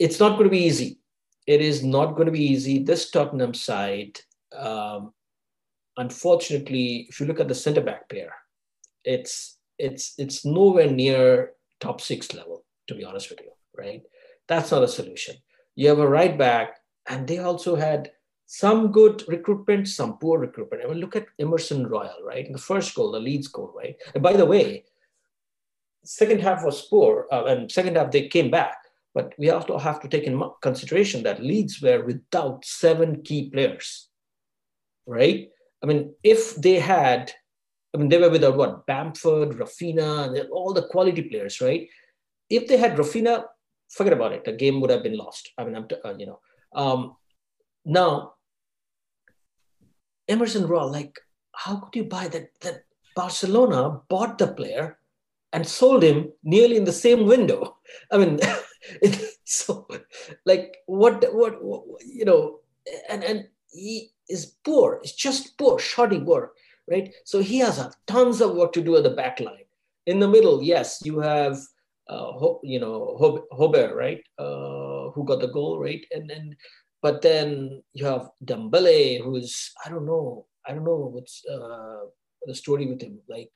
[0.00, 0.99] it's not going to be easy
[1.46, 2.82] it is not going to be easy.
[2.82, 4.20] This Tottenham side,
[4.56, 5.12] um,
[5.96, 8.32] unfortunately, if you look at the centre back pair,
[9.04, 12.64] it's it's it's nowhere near top six level.
[12.88, 14.02] To be honest with you, right?
[14.48, 15.36] That's not a solution.
[15.76, 18.10] You have a right back, and they also had
[18.46, 20.82] some good recruitment, some poor recruitment.
[20.84, 22.44] I mean, look at Emerson Royal, right?
[22.44, 23.94] In the first goal, the Leeds goal, right?
[24.12, 24.84] And by the way,
[26.04, 28.76] second half was poor, uh, and second half they came back.
[29.14, 34.08] But we also have to take in consideration that Leeds were without seven key players,
[35.06, 35.48] right?
[35.82, 37.32] I mean, if they had,
[37.94, 38.86] I mean, they were without what?
[38.86, 41.88] Bamford, and all the quality players, right?
[42.48, 43.44] If they had Raphinha,
[43.90, 44.44] forget about it.
[44.44, 45.50] The game would have been lost.
[45.58, 46.40] I mean, I'm, uh, you know.
[46.72, 47.16] Um,
[47.84, 48.34] now,
[50.28, 51.18] Emerson Royal, like,
[51.54, 52.50] how could you buy that?
[52.60, 52.84] That
[53.16, 54.98] Barcelona bought the player
[55.52, 57.78] and sold him nearly in the same window.
[58.12, 58.38] I mean,
[59.44, 59.86] so
[60.46, 62.60] like what, what, what you know
[63.08, 66.54] and and he is poor it's just poor shoddy work
[66.90, 67.14] right?
[67.24, 69.68] So he has tons of work to do at the back line.
[70.06, 71.58] In the middle yes you have
[72.08, 73.16] uh, you know
[73.52, 74.22] Højbjerg, right?
[74.38, 76.04] Uh, who got the goal right?
[76.10, 76.56] And then
[77.02, 82.06] but then you have Dembele who's I don't know I don't know what's uh,
[82.46, 83.20] the story with him.
[83.28, 83.52] Like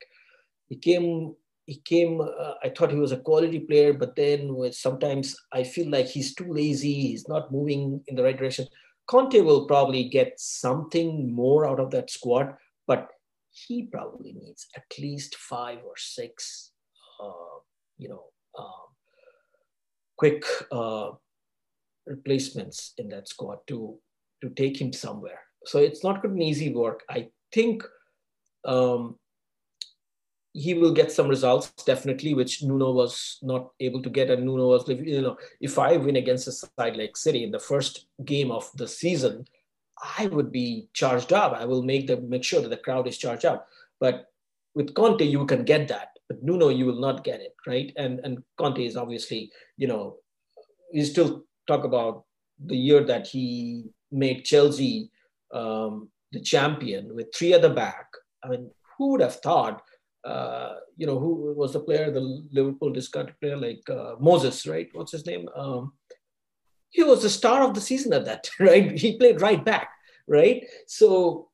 [0.69, 1.35] he came
[1.65, 5.63] he came uh, i thought he was a quality player but then with sometimes i
[5.63, 8.67] feel like he's too lazy he's not moving in the right direction.
[9.07, 12.55] Conte will probably get something more out of that squad
[12.87, 13.09] but
[13.51, 16.71] he probably needs at least five or six
[17.23, 17.59] uh,
[17.97, 18.23] you know
[18.57, 18.85] um,
[20.17, 21.11] quick uh,
[22.05, 23.97] replacements in that squad to
[24.41, 25.39] to take him somewhere.
[25.65, 27.03] So it's not going to be easy work.
[27.09, 27.83] I think
[28.65, 29.17] um,
[30.55, 34.29] he will get some results definitely, which Nuno was not able to get.
[34.29, 37.59] And Nuno was, you know, if I win against a side like City in the
[37.59, 39.45] first game of the season,
[40.17, 41.51] I would be charged up.
[41.53, 43.67] I will make the make sure that the crowd is charged up.
[43.99, 44.31] But
[44.75, 47.91] with Conte, you can get that, but Nuno, you will not get it, right?
[47.97, 50.17] And and Conte is obviously, you know,
[50.93, 52.23] you still talk about
[52.65, 55.11] the year that he made Chelsea
[55.53, 58.07] um, the champion with three at the back.
[58.41, 59.81] I mean, who would have thought?
[60.25, 64.89] Uh, you know, who was the player, the Liverpool discarded player like uh, Moses, right?
[64.93, 65.47] What's his name?
[65.55, 65.93] Um,
[66.89, 68.91] he was the star of the season at that, right?
[68.97, 69.89] He played right back,
[70.27, 70.65] right?
[70.87, 71.49] So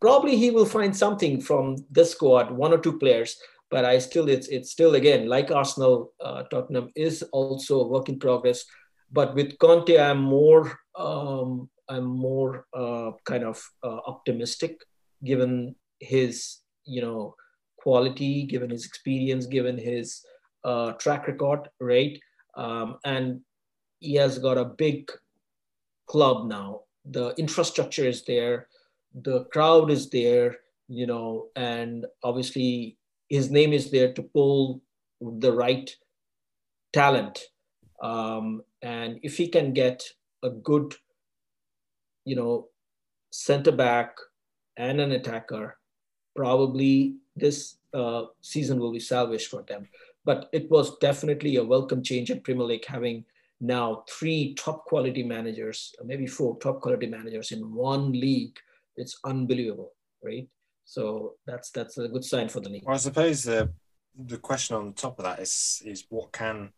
[0.00, 3.36] probably he will find something from this squad, one or two players.
[3.70, 8.10] But I still, it's it's still again like Arsenal, uh, Tottenham is also a work
[8.10, 8.64] in progress.
[9.10, 14.84] But with Conte, I'm more um, I'm more uh, kind of uh, optimistic,
[15.24, 17.34] given his you know
[17.82, 20.24] quality, given his experience, given his
[20.64, 22.18] uh, track record, right?
[22.56, 23.40] Um, and
[23.98, 25.10] he has got a big
[26.06, 26.82] club now.
[27.04, 28.68] The infrastructure is there,
[29.14, 30.56] the crowd is there,
[30.88, 32.96] you know, and obviously
[33.28, 34.82] his name is there to pull
[35.20, 35.90] the right
[36.92, 37.40] talent.
[38.02, 40.04] Um, and if he can get
[40.42, 40.94] a good,
[42.24, 42.68] you know,
[43.30, 44.16] center back
[44.76, 45.78] and an attacker,
[46.34, 49.88] probably this uh, season will be salvaged for them.
[50.24, 53.24] But it was definitely a welcome change at Premier League having
[53.60, 58.58] now three top quality managers, maybe four top quality managers in one league.
[58.96, 60.48] It's unbelievable, right?
[60.84, 62.82] So that's that's a good sign for the league.
[62.84, 63.72] Well, I suppose the
[64.16, 66.72] the question on top of that is is what can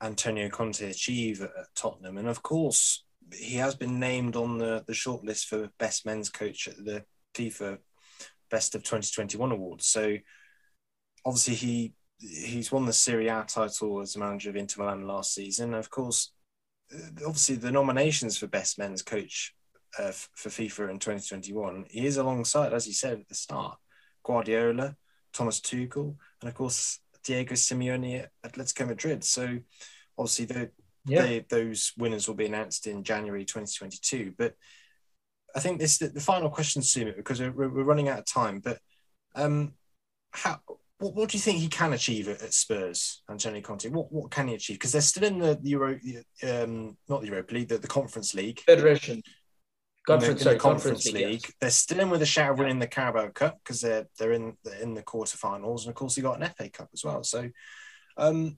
[0.00, 2.16] Antonio Conte achieve at Tottenham?
[2.16, 6.68] And of course, he has been named on the the shortlist for best men's coach
[6.68, 7.78] at the FIFA
[8.52, 9.86] best of 2021 awards.
[9.86, 10.16] So
[11.24, 15.74] obviously he he's won the Serie A title as manager of Inter Milan last season.
[15.74, 16.32] Of course,
[16.94, 19.52] uh, obviously the nominations for best men's coach
[19.98, 23.76] uh, for FIFA in 2021, he is alongside, as you said at the start,
[24.24, 24.96] Guardiola,
[25.32, 29.24] Thomas Tuchel, and of course Diego Simeone at Atletico Madrid.
[29.24, 29.58] So
[30.16, 30.70] obviously the,
[31.06, 31.22] yeah.
[31.22, 34.34] they, those winners will be announced in January 2022.
[34.36, 34.54] But
[35.54, 38.60] I think this the, the final question, Sumit, because we're, we're, running out of time.
[38.60, 38.78] But
[39.34, 39.74] um,
[40.30, 40.60] how
[40.98, 43.88] what, what do you think he can achieve at, at Spurs, Antonio Conte?
[43.88, 44.76] What what can he achieve?
[44.76, 45.98] Because they're still in the Euro,
[46.48, 49.22] um, not the Europa League, the, the Conference League, Federation.
[50.06, 51.26] Conference, the, the Conference, Conference, League.
[51.26, 51.52] League.
[51.60, 54.56] They're still in with a shout of winning the Carabao Cup because they're they're in
[54.64, 57.22] they're in the quarterfinals, and of course he got an FA Cup as well.
[57.22, 57.48] So,
[58.16, 58.56] um,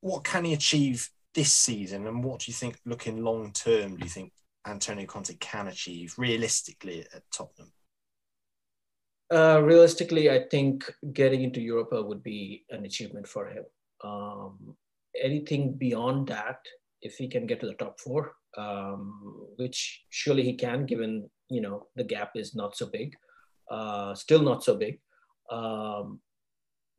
[0.00, 4.04] what can he achieve this season, and what do you think, looking long term, do
[4.04, 4.32] you think
[4.68, 7.72] Antonio Conte can achieve realistically at Tottenham?
[9.32, 13.64] Uh, realistically, I think getting into Europa would be an achievement for him.
[14.02, 14.76] Um,
[15.22, 16.60] anything beyond that,
[17.02, 21.60] if he can get to the top four, um, which surely he can, given you
[21.60, 23.14] know the gap is not so big,
[23.70, 24.98] uh, still not so big.
[25.50, 26.20] Um,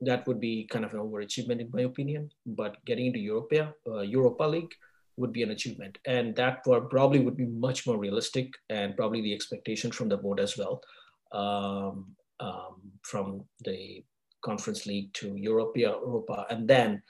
[0.01, 2.29] that would be kind of an overachievement in my opinion.
[2.45, 4.73] But getting into Europa, uh, Europa League
[5.19, 9.33] would be an achievement, and that probably would be much more realistic and probably the
[9.33, 10.81] expectation from the board as well.
[11.31, 14.03] Um, um, from the
[14.41, 17.03] Conference League to Europa, Europa, and then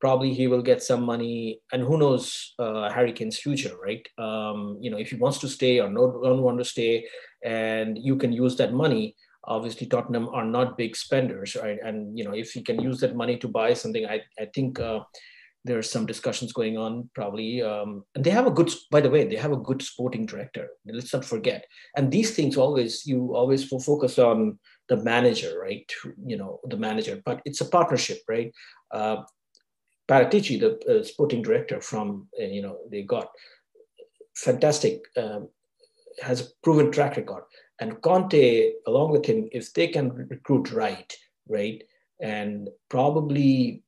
[0.00, 1.60] probably he will get some money.
[1.72, 4.06] And who knows uh, Harry Kane's future, right?
[4.18, 7.06] Um, you know, if he wants to stay or not, don't want to stay,
[7.44, 9.16] and you can use that money.
[9.44, 11.78] Obviously, Tottenham are not big spenders, right?
[11.84, 14.78] And you know, if he can use that money to buy something, I I think.
[14.80, 15.00] Uh,
[15.66, 19.24] there's some discussions going on probably um, and they have a good by the way
[19.24, 21.64] they have a good sporting director let's not forget
[21.96, 24.58] and these things always you always focus on
[24.88, 25.90] the manager, right?
[26.24, 28.52] You know, the manager, but it's a partnership, right?
[28.90, 29.22] Uh,
[30.08, 33.28] Paratici, the uh, sporting director from, uh, you know, they got
[34.36, 35.48] fantastic, um,
[36.22, 37.42] has a proven track record.
[37.80, 41.12] And Conte, along with him, if they can recruit right,
[41.48, 41.82] right,
[42.20, 43.82] and probably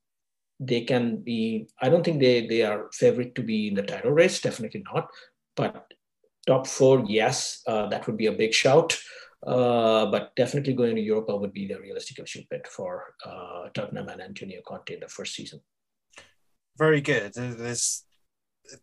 [0.61, 4.11] they can be, I don't think they, they are favorite to be in the title
[4.11, 5.09] race, definitely not.
[5.57, 5.93] But
[6.47, 8.99] top four, yes, uh, that would be a big shout.
[9.47, 14.21] Uh, but definitely going to Europa would be the realistic achievement for uh, Tottenham and
[14.21, 15.61] Antonio Conte in the first season.
[16.77, 17.35] Very good.
[17.35, 18.05] There's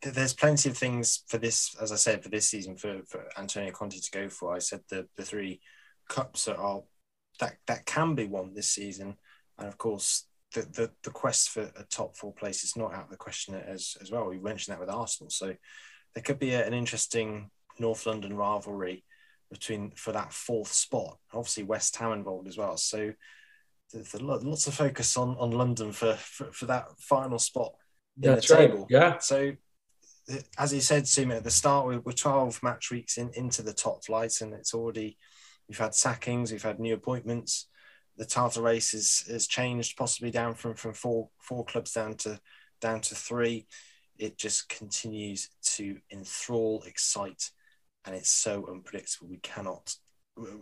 [0.01, 3.71] there's plenty of things for this, as I said, for this season for, for Antonio
[3.71, 4.55] Conte to go for.
[4.55, 5.59] I said the the three
[6.07, 6.83] cups that are
[7.41, 9.17] that that can be won this season,
[9.57, 10.25] and of course
[10.55, 13.55] the the, the quest for a top four place is not out of the question
[13.55, 14.27] as as well.
[14.27, 15.53] We mentioned that with Arsenal, so
[16.13, 19.03] there could be a, an interesting North London rivalry
[19.51, 21.17] between for that fourth spot.
[21.33, 22.77] Obviously, West Ham involved as well.
[22.77, 23.13] So
[23.93, 27.73] there's lots of focus on on London for for, for that final spot
[28.21, 28.79] in That's the table.
[28.79, 28.87] Right.
[28.89, 29.17] Yeah.
[29.19, 29.53] So
[30.57, 33.73] as you said, Sumit, at the start, we're, we're 12 match weeks in, into the
[33.73, 35.17] top flight, and it's already
[35.67, 37.67] we've had sackings, we've had new appointments.
[38.17, 42.39] The title race has, has changed, possibly down from, from four four clubs down to
[42.81, 43.67] down to three.
[44.17, 47.51] It just continues to enthrall, excite,
[48.05, 49.27] and it's so unpredictable.
[49.27, 49.95] We cannot.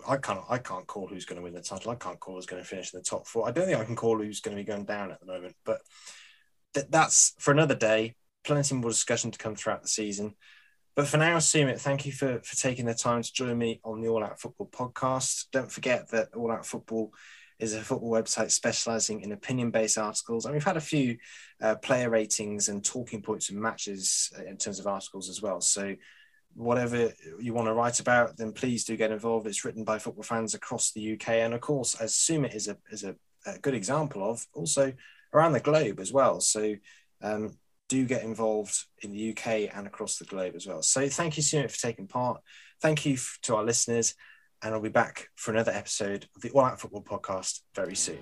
[0.08, 0.42] I can't.
[0.50, 1.92] I can't call who's going to win the title.
[1.92, 3.48] I can't call who's going to finish in the top four.
[3.48, 5.56] I don't think I can call who's going to be going down at the moment.
[5.64, 5.82] But
[6.74, 8.16] th- that's for another day.
[8.44, 10.36] Plenty more discussion to come throughout the season.
[10.96, 14.02] But for now, Sumit, thank you for, for taking the time to join me on
[14.02, 15.46] the All Out Football podcast.
[15.52, 17.14] Don't forget that All Out Football
[17.64, 20.46] is a football website specializing in opinion based articles.
[20.46, 21.18] And we've had a few
[21.62, 25.62] uh, player ratings and talking points and matches uh, in terms of articles as well.
[25.62, 25.96] So
[26.56, 29.48] whatever you want to write about, then please do get involved.
[29.48, 32.78] It's written by football fans across the UK, and of course, as Sumit is a
[32.92, 34.94] is a, a good example of, also
[35.34, 36.40] around the globe as well.
[36.40, 36.76] So
[37.22, 37.58] um,
[37.90, 40.82] do get involved in the UK and across the globe as well.
[40.82, 42.42] So thank you, Sumit, for taking part.
[42.82, 44.16] Thank you to our listeners,
[44.64, 48.20] and I'll be back for another episode of the All Out Football Podcast very soon.